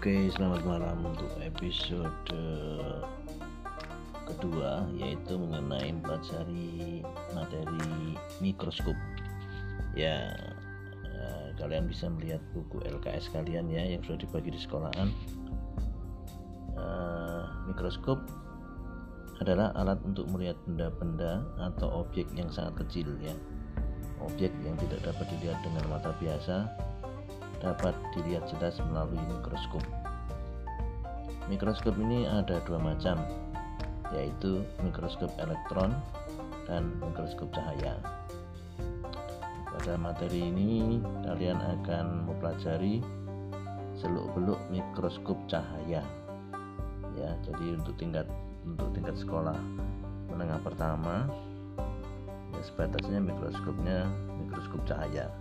Oke, 0.00 0.32
selamat 0.32 0.64
malam 0.64 1.12
untuk 1.12 1.28
episode 1.44 2.32
kedua 4.24 4.88
yaitu 4.96 5.36
mengenai 5.36 5.92
pelajari 6.00 7.04
materi 7.36 8.16
mikroskop. 8.40 8.96
Ya, 9.92 10.32
ya, 11.04 11.52
kalian 11.60 11.84
bisa 11.84 12.08
melihat 12.08 12.40
buku 12.56 12.80
LKS 12.80 13.28
kalian 13.28 13.68
ya 13.68 13.84
yang 13.92 14.00
sudah 14.00 14.24
dibagi 14.24 14.48
di 14.48 14.56
sekolahan. 14.64 15.12
Uh, 16.80 17.44
mikroskop 17.68 18.24
adalah 19.44 19.68
alat 19.76 20.00
untuk 20.08 20.24
melihat 20.32 20.56
benda-benda 20.64 21.44
atau 21.60 22.08
objek 22.08 22.24
yang 22.32 22.48
sangat 22.48 22.88
kecil 22.88 23.20
ya. 23.20 23.36
Objek 24.24 24.48
yang 24.64 24.80
tidak 24.80 25.12
dapat 25.12 25.28
dilihat 25.28 25.60
dengan 25.60 25.92
mata 25.92 26.16
biasa 26.16 26.88
dapat 27.60 27.92
dilihat 28.16 28.48
jelas 28.50 28.80
melalui 28.88 29.20
mikroskop. 29.28 29.84
Mikroskop 31.46 31.94
ini 32.00 32.24
ada 32.24 32.58
dua 32.64 32.80
macam, 32.80 33.20
yaitu 34.16 34.64
mikroskop 34.80 35.30
elektron 35.38 35.94
dan 36.64 36.90
mikroskop 37.04 37.52
cahaya. 37.52 38.00
Pada 39.70 39.94
materi 39.96 40.50
ini 40.50 41.00
kalian 41.24 41.56
akan 41.56 42.28
mempelajari 42.28 43.00
seluk-beluk 44.00 44.60
mikroskop 44.72 45.36
cahaya. 45.46 46.02
Ya, 47.18 47.30
jadi 47.44 47.76
untuk 47.76 47.96
tingkat 48.00 48.24
untuk 48.64 48.92
tingkat 48.96 49.16
sekolah 49.20 49.56
menengah 50.30 50.60
pertama 50.62 51.26
ya 52.54 52.62
sebatasnya 52.64 53.18
mikroskopnya 53.18 54.06
mikroskop 54.40 54.80
cahaya 54.86 55.32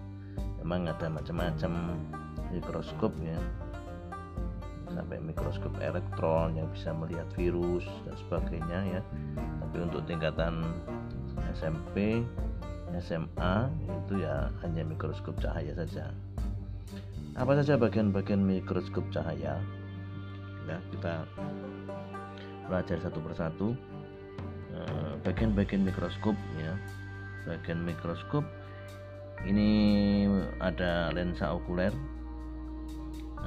memang 0.64 0.90
ada 0.90 1.08
macam-macam 1.08 2.00
mikroskop 2.52 3.14
ya. 3.24 3.40
Sampai 4.90 5.22
mikroskop 5.22 5.72
elektron 5.80 6.58
yang 6.58 6.68
bisa 6.74 6.90
melihat 6.92 7.30
virus 7.38 7.86
dan 8.04 8.16
sebagainya 8.26 8.80
ya. 9.00 9.02
Tapi 9.38 9.78
untuk 9.86 10.02
tingkatan 10.10 10.66
SMP 11.54 12.26
SMA 12.98 13.70
itu 13.86 14.26
ya 14.26 14.50
hanya 14.66 14.82
mikroskop 14.82 15.38
cahaya 15.38 15.78
saja. 15.78 16.10
Apa 17.38 17.62
saja 17.62 17.78
bagian-bagian 17.78 18.42
mikroskop 18.42 19.06
cahaya? 19.14 19.62
Ya 20.66 20.78
kita 20.90 21.24
belajar 22.66 22.98
satu 23.06 23.20
persatu. 23.22 23.68
Eh, 24.74 25.14
bagian-bagian 25.22 25.86
mikroskop 25.86 26.34
ya. 26.58 26.74
Bagian 27.46 27.86
mikroskop 27.86 28.44
ini 29.48 29.70
ada 30.60 31.14
lensa 31.16 31.56
okuler 31.56 31.96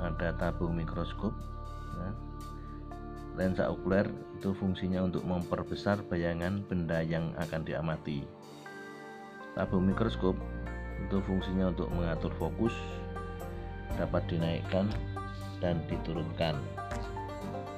ada 0.01 0.33
tabung 0.41 0.73
mikroskop 0.73 1.37
ya. 2.01 2.11
lensa 3.37 3.69
okuler 3.69 4.09
itu 4.41 4.57
fungsinya 4.57 5.05
untuk 5.05 5.23
memperbesar 5.23 6.01
bayangan 6.11 6.67
benda 6.67 6.99
yang 6.99 7.31
akan 7.39 7.63
diamati. 7.63 8.27
Tabung 9.55 9.87
mikroskop 9.87 10.35
itu 11.07 11.23
fungsinya 11.23 11.71
untuk 11.71 11.87
mengatur 11.95 12.33
fokus 12.41 12.75
dapat 13.95 14.25
dinaikkan 14.27 14.89
dan 15.63 15.79
diturunkan. 15.87 16.59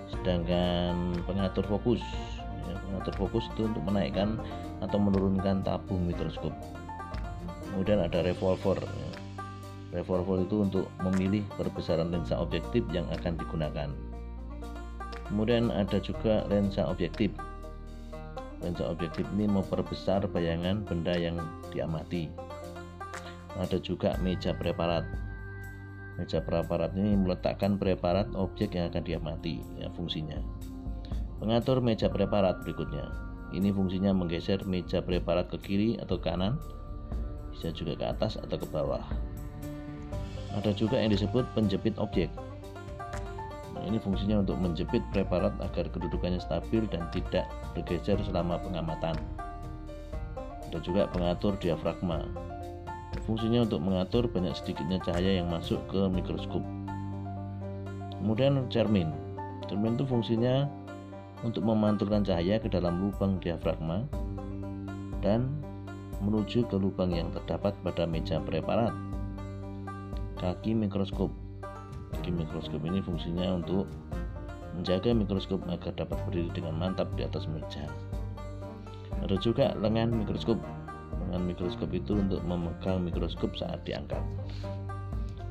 Sedangkan 0.09 1.19
pengatur 1.27 1.67
fokus 1.67 2.01
ya, 2.65 2.79
pengatur 2.89 3.15
fokus 3.27 3.45
itu 3.53 3.69
untuk 3.69 3.83
menaikkan 3.85 4.41
atau 4.81 4.97
menurunkan 4.97 5.61
tabung 5.67 6.07
mikroskop 6.09 6.55
kemudian 7.75 8.07
ada 8.07 8.23
revolver. 8.23 8.79
Revolver 9.91 10.47
itu 10.47 10.63
untuk 10.63 10.87
memilih 11.03 11.43
perbesaran 11.59 12.15
lensa 12.15 12.39
objektif 12.39 12.87
yang 12.95 13.03
akan 13.11 13.35
digunakan. 13.35 13.91
Kemudian 15.27 15.75
ada 15.75 15.99
juga 15.99 16.47
lensa 16.47 16.87
objektif. 16.87 17.35
Lensa 18.63 18.87
objektif 18.87 19.27
ini 19.35 19.51
memperbesar 19.51 20.31
bayangan 20.31 20.87
benda 20.87 21.19
yang 21.19 21.43
diamati. 21.75 22.31
Ada 23.59 23.83
juga 23.83 24.15
meja 24.23 24.55
preparat. 24.55 25.03
Meja 26.15 26.39
preparat 26.39 26.95
ini 26.95 27.19
meletakkan 27.19 27.75
preparat 27.75 28.31
objek 28.39 28.79
yang 28.79 28.87
akan 28.95 29.03
diamati 29.03 29.59
ya 29.83 29.91
fungsinya. 29.99 30.39
Pengatur 31.43 31.83
meja 31.83 32.07
preparat 32.07 32.63
berikutnya. 32.63 33.11
Ini 33.51 33.71
fungsinya 33.75 34.15
menggeser 34.15 34.63
meja 34.67 35.03
preparat 35.03 35.51
ke 35.51 35.59
kiri 35.59 35.91
atau 35.99 36.19
kanan 36.19 36.59
bisa 37.55 37.71
juga 37.71 37.95
ke 37.95 38.05
atas 38.11 38.37
atau 38.37 38.59
ke 38.59 38.67
bawah. 38.69 39.07
Ada 40.59 40.75
juga 40.75 40.99
yang 40.99 41.15
disebut 41.15 41.47
penjepit 41.55 41.95
objek. 41.99 42.31
Nah, 43.75 43.83
ini 43.87 43.99
fungsinya 43.99 44.43
untuk 44.43 44.59
menjepit 44.59 45.03
preparat 45.11 45.55
agar 45.63 45.91
kedudukannya 45.91 46.39
stabil 46.39 46.87
dan 46.91 47.07
tidak 47.11 47.47
bergeser 47.75 48.19
selama 48.27 48.59
pengamatan. 48.63 49.15
Ada 50.71 50.79
juga 50.83 51.07
pengatur 51.11 51.59
diafragma. 51.59 52.27
Fungsinya 53.25 53.65
untuk 53.65 53.81
mengatur 53.81 54.27
banyak 54.29 54.53
sedikitnya 54.59 55.01
cahaya 55.01 55.39
yang 55.41 55.49
masuk 55.49 55.81
ke 55.89 56.01
mikroskop. 56.11 56.61
Kemudian 58.21 58.69
cermin. 58.69 59.15
Cermin 59.71 59.97
itu 59.97 60.05
fungsinya 60.05 60.69
untuk 61.45 61.65
memantulkan 61.65 62.25
cahaya 62.25 62.61
ke 62.61 62.69
dalam 62.69 63.01
lubang 63.01 63.37
diafragma 63.41 64.05
dan 65.21 65.49
menuju 66.25 66.65
ke 66.67 66.77
lubang 66.81 67.13
yang 67.13 67.29
terdapat 67.37 67.77
pada 67.85 68.09
meja 68.09 68.41
preparat. 68.41 68.97
Kaki 70.41 70.73
mikroskop. 70.73 71.29
Kaki 72.17 72.31
mikroskop 72.33 72.81
ini 72.85 73.05
fungsinya 73.05 73.61
untuk 73.61 73.85
menjaga 74.75 75.15
mikroskop 75.15 75.63
agar 75.71 75.95
dapat 75.95 76.19
berdiri 76.27 76.51
dengan 76.51 76.75
mantap 76.81 77.07
di 77.15 77.23
atas 77.23 77.47
meja. 77.47 77.87
Ada 79.23 79.39
juga 79.39 79.77
lengan 79.79 80.11
mikroskop. 80.11 80.59
Lengan 81.29 81.43
mikroskop 81.47 81.91
itu 81.95 82.19
untuk 82.19 82.43
memegang 82.43 83.05
mikroskop 83.05 83.55
saat 83.55 83.85
diangkat. 83.87 84.21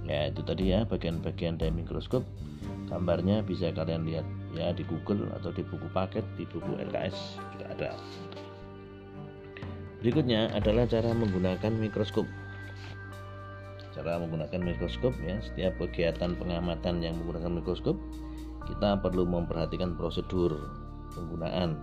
Ya, 0.04 0.28
itu 0.28 0.44
tadi 0.44 0.76
ya 0.76 0.84
bagian-bagian 0.84 1.56
dari 1.56 1.72
mikroskop. 1.72 2.28
Gambarnya 2.92 3.42
bisa 3.42 3.72
kalian 3.72 4.04
lihat 4.04 4.28
ya 4.54 4.76
di 4.76 4.84
Google 4.86 5.32
atau 5.34 5.50
di 5.50 5.64
buku 5.66 5.88
paket 5.96 6.22
di 6.36 6.46
buku 6.46 6.78
LKS 6.78 7.40
juga 7.56 7.66
ada. 7.74 7.92
Berikutnya 10.04 10.52
adalah 10.52 10.84
cara 10.84 11.16
menggunakan 11.16 11.72
mikroskop. 11.80 12.28
Cara 13.96 14.20
menggunakan 14.20 14.60
mikroskop 14.60 15.16
ya, 15.24 15.40
setiap 15.40 15.80
kegiatan 15.80 16.36
pengamatan 16.36 17.00
yang 17.00 17.16
menggunakan 17.24 17.64
mikroskop 17.64 17.96
kita 18.68 19.00
perlu 19.00 19.24
memperhatikan 19.24 19.96
prosedur 19.96 20.60
penggunaan 21.16 21.80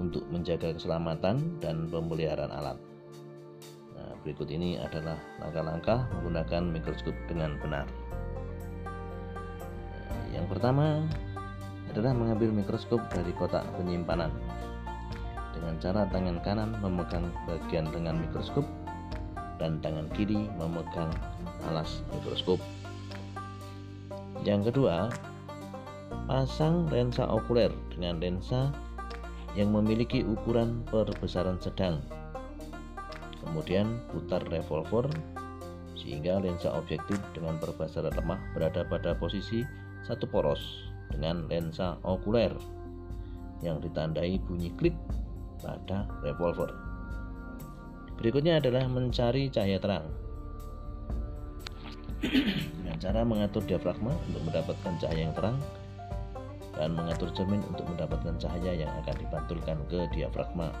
untuk 0.00 0.24
menjaga 0.32 0.72
keselamatan 0.72 1.60
dan 1.60 1.92
pemeliharaan 1.92 2.48
alat. 2.48 2.80
Nah, 4.00 4.16
berikut 4.24 4.48
ini 4.48 4.80
adalah 4.80 5.20
langkah-langkah 5.44 6.08
menggunakan 6.16 6.72
mikroskop 6.72 7.12
dengan 7.28 7.60
benar. 7.60 7.84
Yang 10.32 10.56
pertama 10.56 11.04
adalah 11.92 12.16
mengambil 12.16 12.48
mikroskop 12.48 13.04
dari 13.12 13.36
kotak 13.36 13.68
penyimpanan 13.76 14.32
dengan 15.62 15.78
cara 15.78 16.02
tangan 16.10 16.42
kanan 16.42 16.74
memegang 16.82 17.30
bagian 17.46 17.86
dengan 17.94 18.18
mikroskop 18.18 18.66
dan 19.62 19.78
tangan 19.78 20.10
kiri 20.10 20.50
memegang 20.58 21.14
alas 21.70 22.02
mikroskop. 22.10 22.58
Yang 24.42 24.74
kedua, 24.74 25.06
pasang 26.26 26.90
lensa 26.90 27.30
okuler 27.30 27.70
dengan 27.94 28.18
lensa 28.18 28.74
yang 29.54 29.70
memiliki 29.70 30.26
ukuran 30.26 30.82
perbesaran 30.90 31.62
sedang. 31.62 32.02
Kemudian 33.38 34.02
putar 34.10 34.42
revolver 34.50 35.06
sehingga 35.94 36.42
lensa 36.42 36.74
objektif 36.74 37.22
dengan 37.30 37.62
perbesaran 37.62 38.10
lemah 38.18 38.42
berada 38.58 38.82
pada 38.82 39.14
posisi 39.14 39.62
satu 40.02 40.26
poros 40.26 40.90
dengan 41.14 41.46
lensa 41.46 42.02
okuler 42.02 42.50
yang 43.62 43.78
ditandai 43.78 44.42
bunyi 44.42 44.74
klik 44.74 44.98
pada 45.62 46.10
revolver. 46.26 46.74
Berikutnya 48.18 48.58
adalah 48.58 48.84
mencari 48.90 49.48
cahaya 49.48 49.78
terang. 49.78 50.06
Dengan 52.78 52.96
cara 52.98 53.22
mengatur 53.22 53.62
diafragma 53.66 54.14
untuk 54.30 54.42
mendapatkan 54.46 54.94
cahaya 55.00 55.26
yang 55.26 55.34
terang 55.34 55.58
dan 56.76 56.94
mengatur 56.96 57.28
cermin 57.34 57.62
untuk 57.68 57.86
mendapatkan 57.88 58.34
cahaya 58.38 58.72
yang 58.74 58.90
akan 59.04 59.16
dipantulkan 59.18 59.78
ke 59.86 60.06
diafragma 60.14 60.72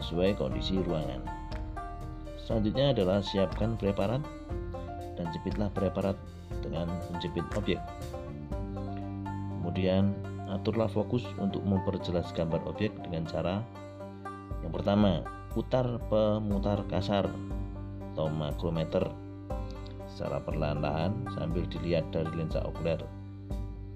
sesuai 0.00 0.38
kondisi 0.40 0.80
ruangan. 0.82 1.20
Selanjutnya 2.42 2.90
adalah 2.96 3.22
siapkan 3.22 3.78
preparat 3.78 4.22
dan 5.14 5.26
jepitlah 5.30 5.70
preparat 5.70 6.18
dengan 6.64 6.90
menjepit 7.12 7.44
objek. 7.54 7.78
Kemudian 9.60 10.16
aturlah 10.50 10.90
fokus 10.90 11.24
untuk 11.38 11.62
memperjelas 11.64 12.28
gambar 12.34 12.60
objek 12.68 12.92
dengan 13.06 13.24
cara 13.24 13.62
yang 14.62 14.72
pertama, 14.72 15.26
putar 15.52 15.98
pemutar 16.06 16.86
kasar 16.86 17.26
atau 18.12 18.26
makrometer 18.30 19.10
secara 20.06 20.38
perlahan-lahan 20.44 21.12
sambil 21.34 21.66
dilihat 21.66 22.08
dari 22.14 22.30
lensa 22.36 22.62
okuler. 22.62 23.00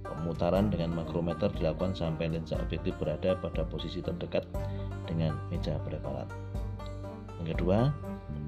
Pemutaran 0.03 0.73
dengan 0.73 0.97
makrometer 0.97 1.53
dilakukan 1.53 1.93
sampai 1.93 2.33
lensa 2.33 2.57
objektif 2.59 2.97
berada 2.97 3.37
pada 3.39 3.63
posisi 3.69 4.01
terdekat 4.01 4.49
dengan 5.07 5.37
meja 5.53 5.77
preparat. 5.85 6.27
Yang 7.39 7.57
kedua, 7.57 7.93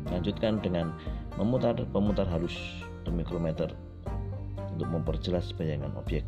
lanjutkan 0.08 0.58
dengan 0.64 0.96
memutar 1.36 1.76
pemutar 1.92 2.26
halus 2.26 2.56
dan 3.04 3.14
mikrometer 3.14 3.70
untuk 4.74 4.88
memperjelas 4.88 5.52
bayangan 5.54 5.92
objek. 6.00 6.24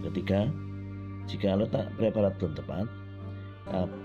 Yang 0.00 0.04
ketiga, 0.10 0.40
jika 1.28 1.52
letak 1.52 1.92
preparat 2.00 2.32
belum 2.40 2.56
tepat, 2.56 2.88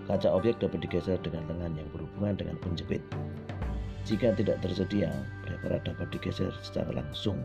kaca 0.09 0.29
objek 0.31 0.59
dapat 0.59 0.83
digeser 0.83 1.19
dengan 1.23 1.47
lengan 1.47 1.73
yang 1.79 1.87
berhubungan 1.95 2.35
dengan 2.35 2.55
penjepit. 2.59 3.01
Jika 4.03 4.35
tidak 4.35 4.59
tersedia, 4.59 5.11
preparat 5.47 5.87
dapat 5.87 6.11
digeser 6.11 6.51
secara 6.59 6.91
langsung 6.91 7.39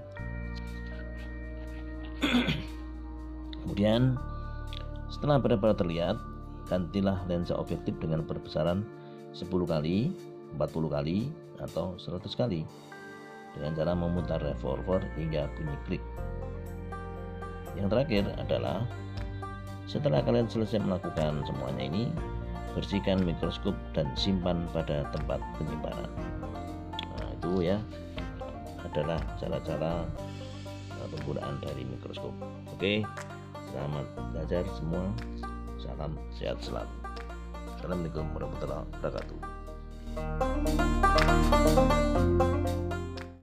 Kemudian 3.63 4.19
setelah 5.07 5.39
benar-benar 5.39 5.79
terlihat, 5.79 6.17
gantilah 6.67 7.23
lensa 7.31 7.55
objektif 7.55 7.95
dengan 8.03 8.27
perbesaran 8.27 8.83
10 9.37 9.49
kali, 9.49 10.13
40 10.59 10.95
kali, 10.95 11.31
atau 11.63 11.95
100 11.99 12.27
kali 12.39 12.63
dengan 13.57 13.73
cara 13.75 13.93
memutar 13.97 14.39
revolver 14.39 15.03
hingga 15.19 15.51
bunyi 15.59 15.77
klik. 15.87 16.05
Yang 17.75 17.89
terakhir 17.95 18.25
adalah 18.39 18.87
setelah 19.89 20.21
kalian 20.21 20.45
selesai 20.45 20.85
melakukan 20.85 21.41
semuanya 21.49 21.89
ini, 21.89 22.13
bersihkan 22.77 23.25
mikroskop 23.25 23.73
dan 23.97 24.13
simpan 24.15 24.69
pada 24.71 25.09
tempat 25.17 25.41
penyimpanan. 25.57 26.13
Nah, 27.17 27.29
itu 27.33 27.65
ya 27.73 27.81
adalah 28.85 29.19
cara-cara 29.41 30.05
penggunaan 31.09 31.57
dari 31.65 31.89
mikroskop. 31.89 32.37
Oke, 32.69 33.01
selamat 33.73 34.05
belajar 34.37 34.69
semua. 34.77 35.09
Salam 35.81 36.21
sehat 36.37 36.61
selalu. 36.61 36.93
Assalamualaikum 37.81 38.29
warahmatullahi 38.37 38.85
wabarakatuh. 39.01 39.41